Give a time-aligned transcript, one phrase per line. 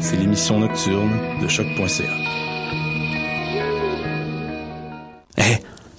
[0.00, 1.10] c'est l'émission nocturne
[1.42, 2.47] de choc.ca.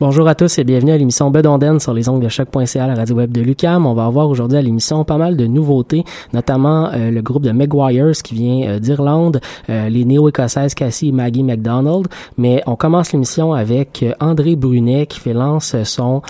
[0.00, 3.16] Bonjour à tous et bienvenue à l'émission Bedonden sur les ongles de choc.ca, la radio
[3.16, 3.84] web de Lucam.
[3.84, 7.52] On va avoir aujourd'hui à l'émission pas mal de nouveautés, notamment euh, le groupe de
[7.52, 12.08] Maguires qui vient euh, d'Irlande, euh, les néo-écossaises Cassie et Maggie McDonald.
[12.38, 16.22] Mais on commence l'émission avec André Brunet qui fait lance son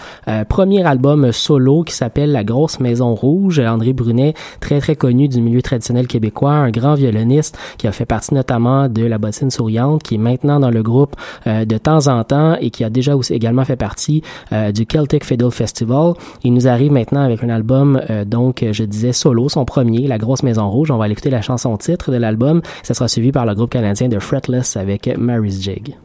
[0.49, 3.61] premier album solo qui s'appelle La Grosse Maison Rouge.
[3.61, 8.05] André Brunet, très très connu du milieu traditionnel québécois, un grand violoniste qui a fait
[8.05, 11.15] partie notamment de La Bottine Souriante, qui est maintenant dans le groupe
[11.47, 14.23] de temps en temps et qui a déjà aussi également fait partie
[14.53, 16.15] euh, du Celtic Fiddle Festival.
[16.45, 20.19] Il nous arrive maintenant avec un album, euh, donc je disais solo, son premier, La
[20.19, 20.91] Grosse Maison Rouge.
[20.91, 22.63] On va écouter la chanson titre de l'album.
[22.83, 25.97] Ça sera suivi par le groupe canadien de Fretless avec Mary's Jig.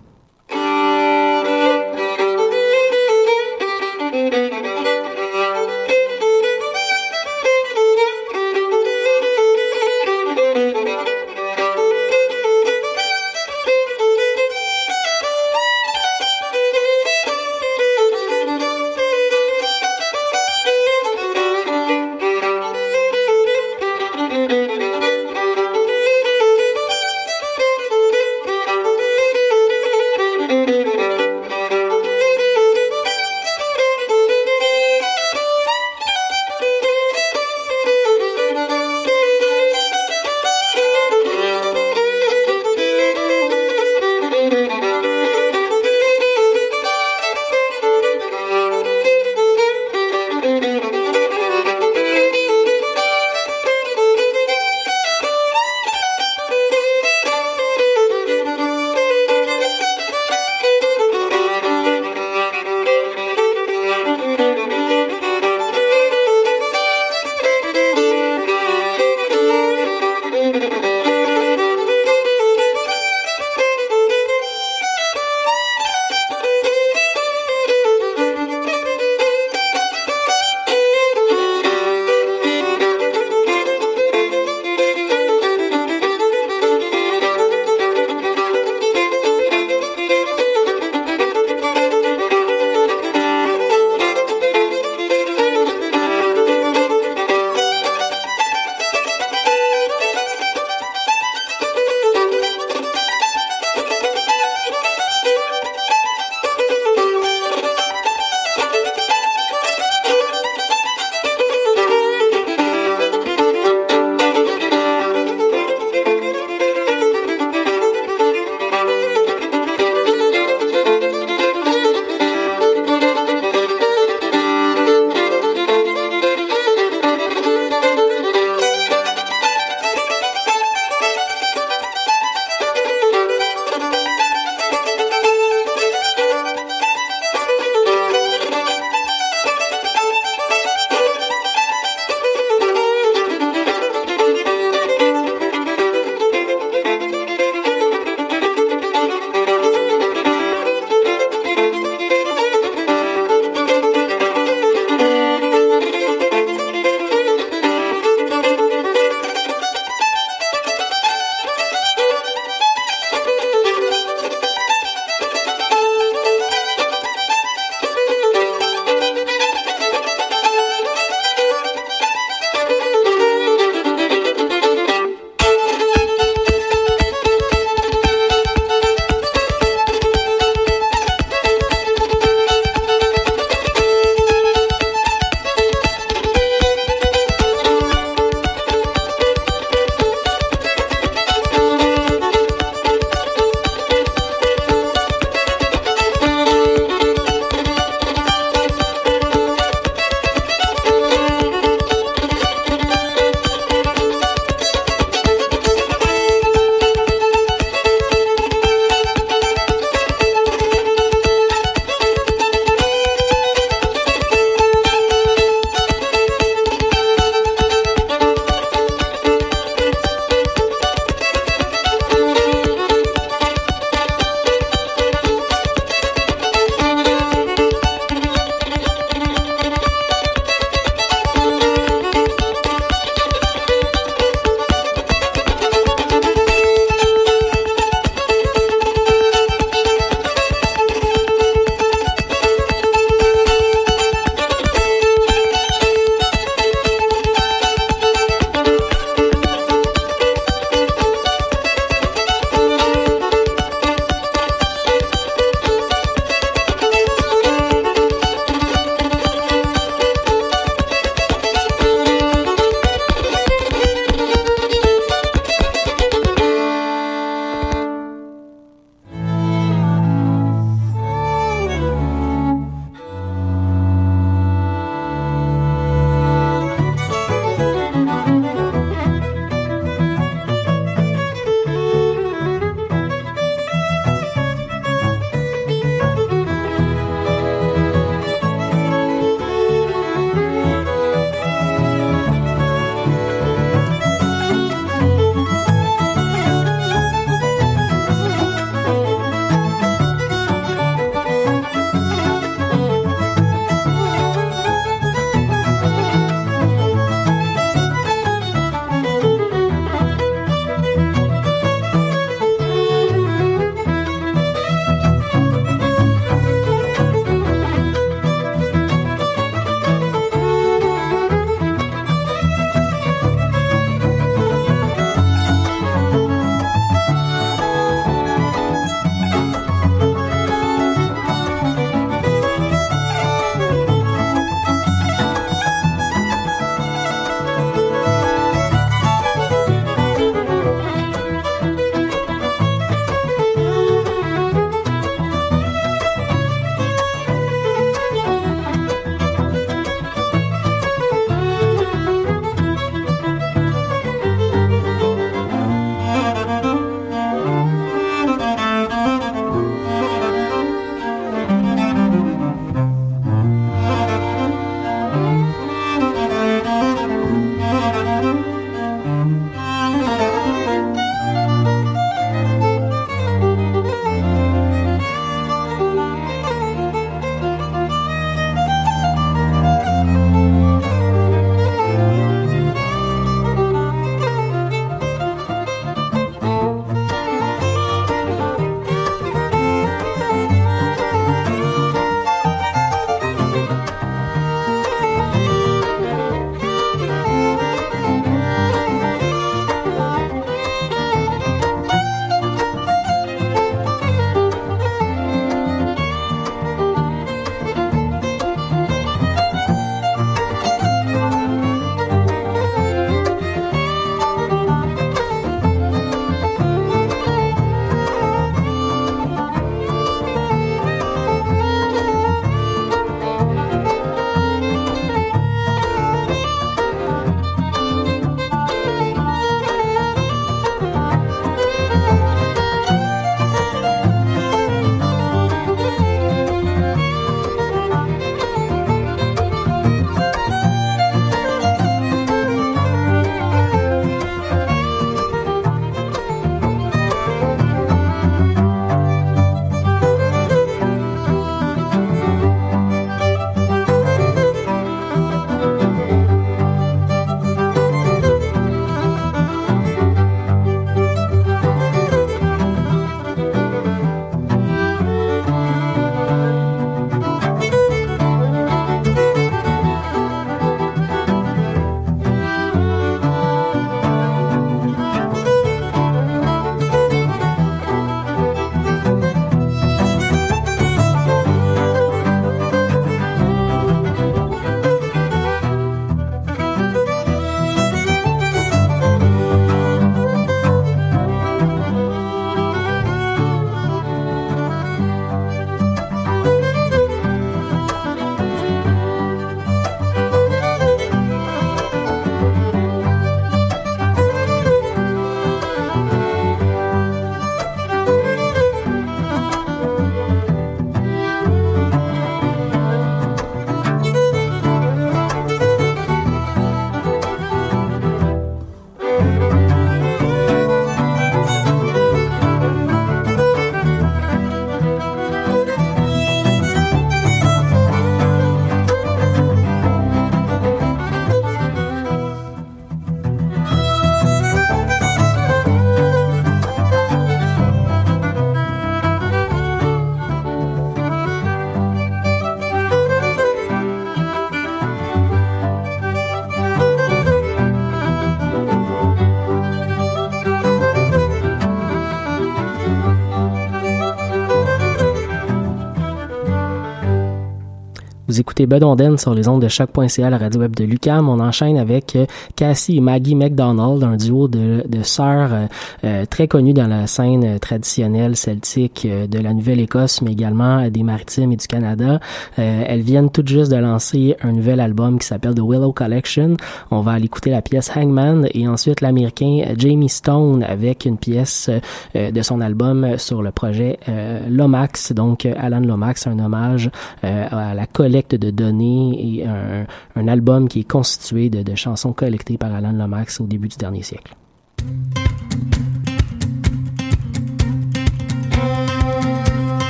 [558.56, 561.28] Écoutez Bud Onden sur les ondes de choc.ca, la radio web de Lucam.
[561.28, 565.66] On enchaîne avec euh, Cassie et Maggie McDonald, un duo de, de sœurs euh,
[566.06, 571.52] euh, très connus dans la scène traditionnelle celtique de la Nouvelle-Écosse, mais également des Maritimes
[571.52, 572.22] et du Canada.
[572.56, 576.56] elles viennent tout juste de lancer un nouvel album qui s'appelle The Willow Collection.
[576.92, 581.70] On va aller écouter la pièce Hangman et ensuite l'Américain Jamie Stone avec une pièce
[582.14, 584.00] de son album sur le projet
[584.48, 586.90] Lomax, donc Alan Lomax, un hommage
[587.22, 589.86] à la collecte de données et un,
[590.16, 593.78] un album qui est constitué de, de chansons collectées par Alan Lomax au début du
[593.78, 594.36] dernier siècle.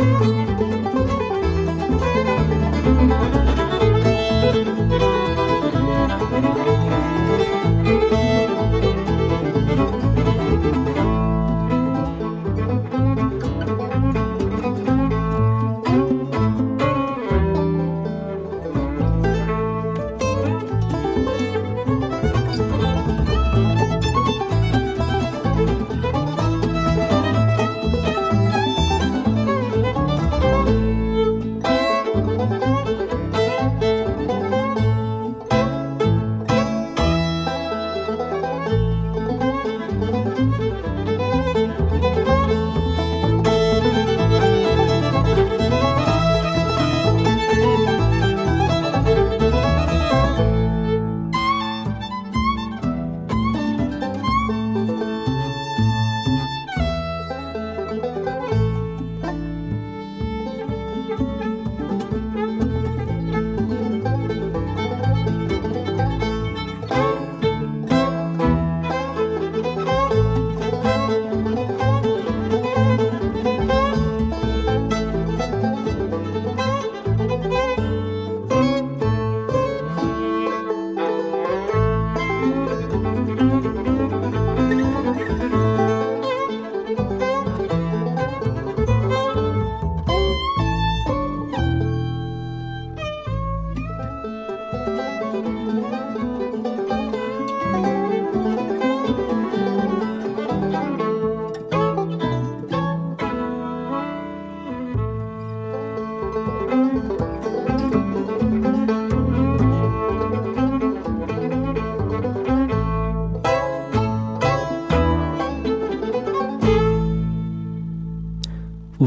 [0.00, 0.79] Vous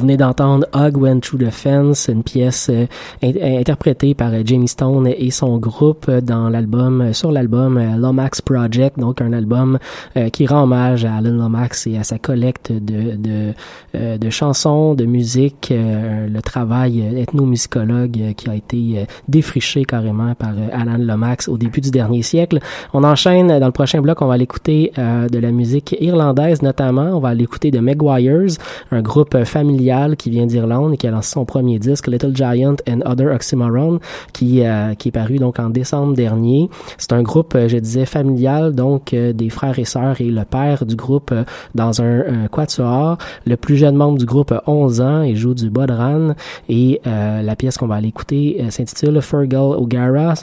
[0.04, 2.86] venez d'entendre Hug Went Through the Fence, une pièce euh,
[3.24, 9.00] interprétée par euh, Jamie Stone et son groupe dans l'album, euh, sur l'album Lomax Project,
[9.00, 9.80] donc un album
[10.34, 15.06] qui rend hommage à Alan Lomax et à sa collecte de, de, de chansons, de
[15.06, 21.92] musique, le travail ethnomusicologue qui a été défriché carrément par Alan Lomax au début du
[21.92, 22.60] dernier siècle.
[22.94, 27.20] On enchaîne dans le prochain bloc, on va l'écouter de la musique irlandaise notamment, on
[27.20, 28.58] va l'écouter de Megwires,
[28.92, 32.76] un groupe familial qui vient d'Irlande et qui a lancé son premier disque Little Giant
[32.90, 34.00] and Other Oxymoron
[34.34, 36.70] qui euh, qui est paru donc en décembre dernier.
[36.98, 40.44] C'est un groupe euh, je disais familial donc euh, des frères et sœurs et le
[40.44, 41.34] père du groupe
[41.76, 43.18] dans un, quatuor.
[43.46, 46.36] Le plus jeune membre du groupe a 11 ans et joue du bodhran
[46.70, 50.36] et la pièce qu'on va aller écouter s'intitule Fergal O'Gara.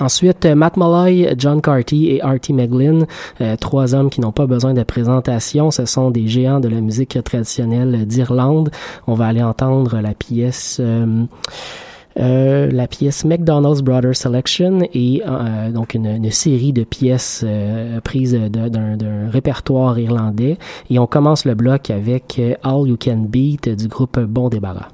[0.00, 3.06] Ensuite, euh, Matt Molloy, John Carty et Artie Meglin,
[3.40, 5.70] euh, trois hommes qui n'ont pas besoin de présentation.
[5.70, 8.70] Ce sont des géants de la musique traditionnelle d'Irlande.
[9.06, 10.80] On va aller entendre la pièce...
[10.80, 11.26] Euh,
[12.16, 15.20] la pièce McDonald's Brothers Selection et
[15.72, 17.44] donc une, série de pièces
[18.04, 20.56] prises d'un répertoire irlandais.
[20.90, 24.93] Et on commence le bloc avec All You Can Beat du groupe Bon Débarras.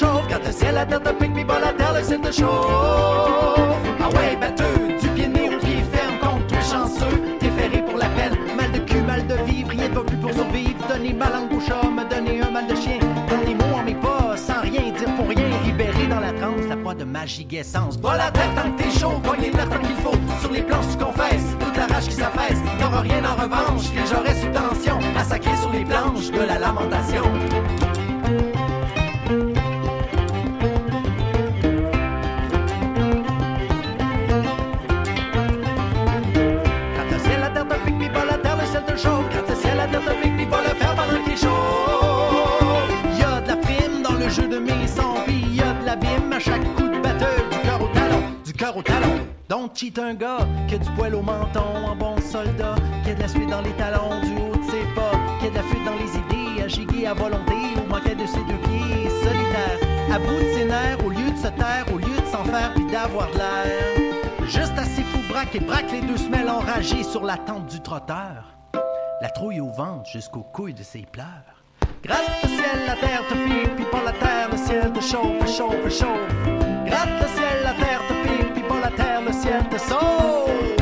[0.00, 2.46] Quand le ciel, la terre te pique, puis pas la terre, le ciel te chauffe.
[4.00, 7.20] Ah ouais, batteux, du pied né au pied ferme, contre toi chanceux.
[7.40, 10.32] T'es ferré pour la peine, mal de cul, mal de vivre, rien va plus pour
[10.32, 10.86] survivre.
[10.88, 12.98] Donnez ma langue chat, me donner un mal de chien.
[13.28, 16.76] Dans les en mes pas, sans rien dire pour rien, libéré dans la transe, la
[16.76, 17.96] proie de magie essence.
[17.96, 20.14] Pas la terre tant que t'es chaud, poignez de tant qu'il faut.
[20.40, 22.58] Sur les planches, tu confesses, toute la rage qui s'affaisse.
[22.80, 27.24] N'aura rien en revanche, que j'aurais sous tension, massacré sur les planches de la lamentation.
[49.98, 53.28] Un gars qui a du poil au menton, un bon soldat, qui a de la
[53.28, 55.94] suite dans les talons, du haut de ses pas, qui a de la fuite dans
[55.94, 60.38] les idées, à giguer à volonté, ou manquait de ses deux pieds, solitaire, à bout
[60.38, 63.28] de ses nerfs, au lieu de se taire, au lieu de s'en faire, puis d'avoir
[63.32, 64.46] de l'air.
[64.46, 68.56] Juste assez fou braque et braque les deux semelles enragées sur la tente du trotteur.
[69.20, 71.64] La trouille au ventre jusqu'aux couilles de ses pleurs.
[72.04, 75.56] Gratte le ciel, la terre te pique, puis pas la terre, le ciel te chauffe,
[75.56, 76.86] chauffe, chauffe.
[76.86, 77.37] Gratte le
[79.48, 80.76] ciel te sauve.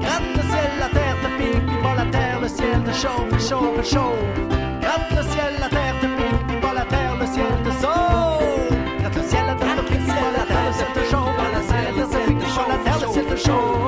[0.00, 3.48] Gratte le ciel, la terre te pique, puis pas la terre, le ciel te chauffe,
[3.48, 4.38] chauffe, chauffe.
[4.82, 8.40] Gratte le ciel, la terre te pique, puis pas la terre, le ciel te sauve.
[9.00, 11.36] Gratte le ciel, la terre te pique, puis pas la terre, le ciel te chauffe.
[11.36, 13.83] Le la puis pas la terre, le ciel te chauffe.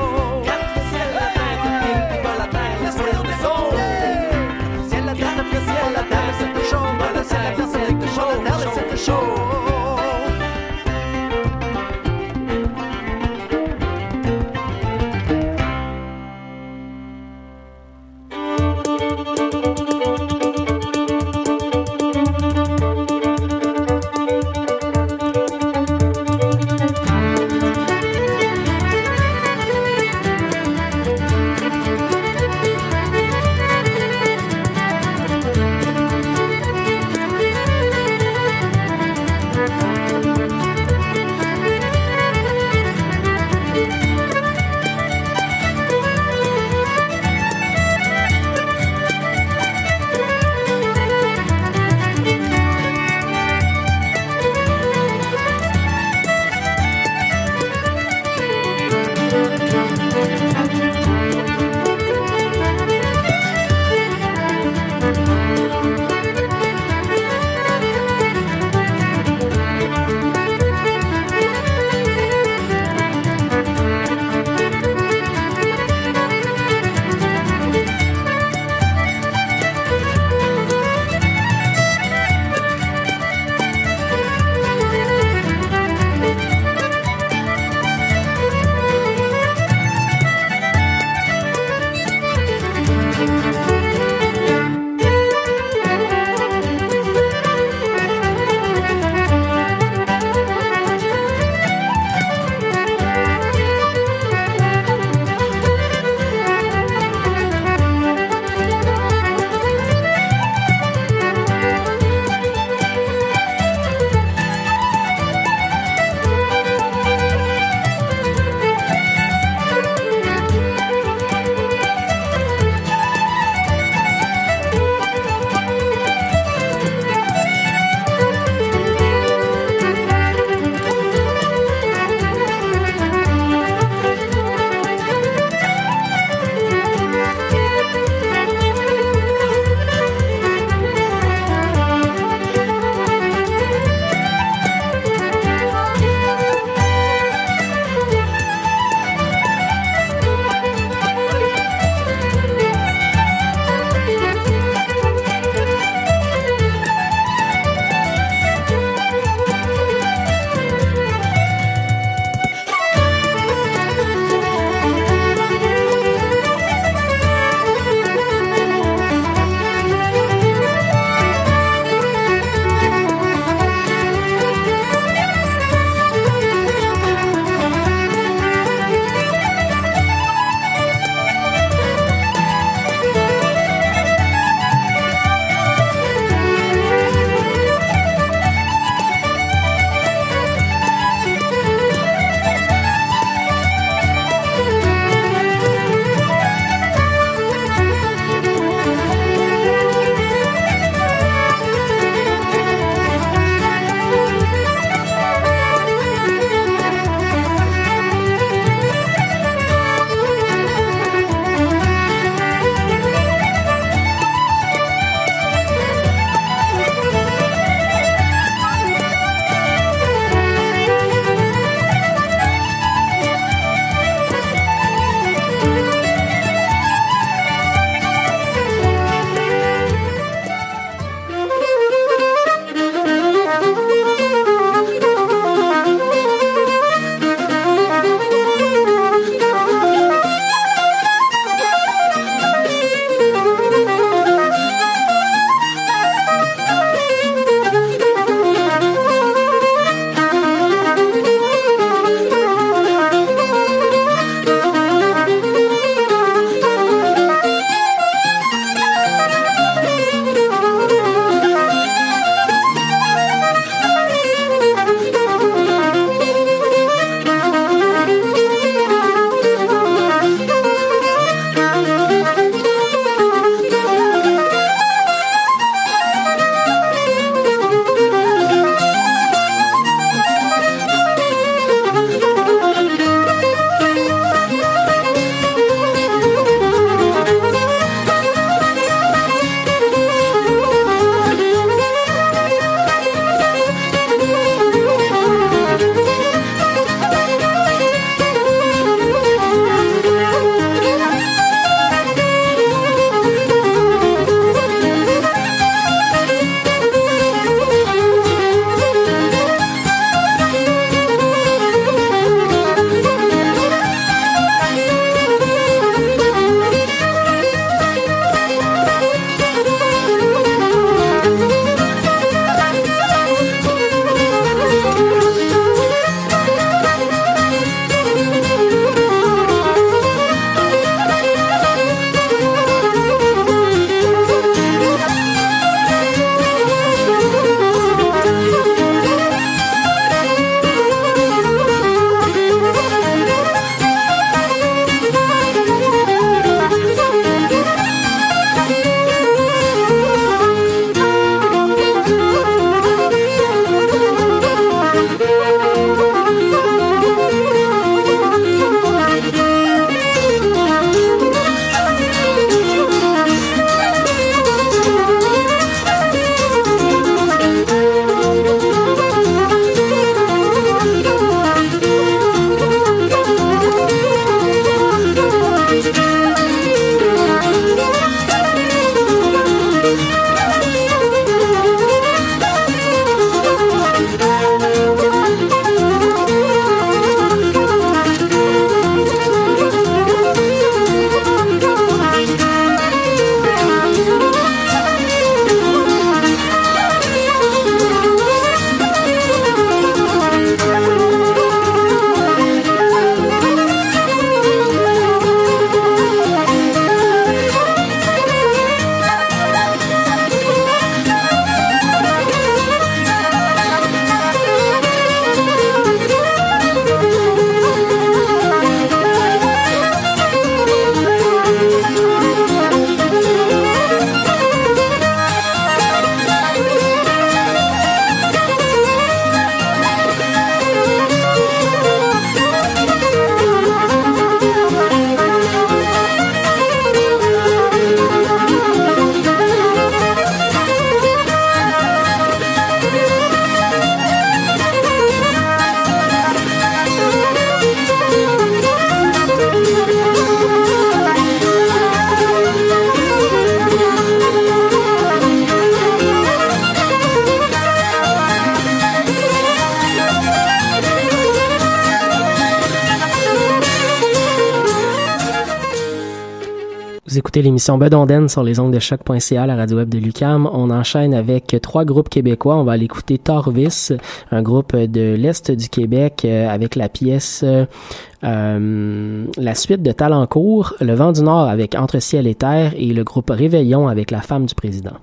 [467.37, 470.49] Écoutez l'émission Bedonden sur les ondes de choc.ca, la radio web de Lucam.
[470.51, 472.57] On enchaîne avec trois groupes québécois.
[472.57, 473.91] On va aller écouter Torvis,
[474.31, 480.77] un groupe de l'Est du Québec euh, avec la pièce euh, la suite de Talencourt,
[480.81, 484.23] Le Vent du Nord avec Entre ciel et terre et le groupe Réveillon avec La
[484.23, 484.97] femme du président.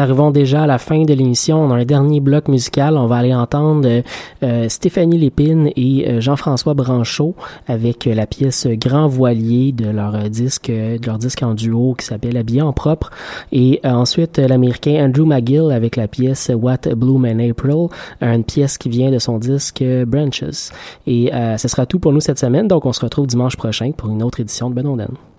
[0.00, 1.60] arrivons déjà à la fin de l'émission.
[1.62, 2.96] On a un dernier bloc musical.
[2.96, 4.02] On va aller entendre euh,
[4.42, 7.34] euh, Stéphanie Lépine et euh, Jean-François Branchot
[7.68, 12.36] avec la pièce Grand Voilier de leur disque, de leur disque en duo qui s'appelle
[12.36, 13.10] Habillé en propre.
[13.52, 17.88] Et ensuite, l'Américain Andrew McGill avec la pièce What Bloom in April,
[18.20, 20.70] une pièce qui vient de son disque Branches.
[21.06, 22.68] Et ce sera tout pour nous cette semaine.
[22.68, 25.29] Donc, on se retrouve dimanche prochain pour une autre édition de Ben Onden.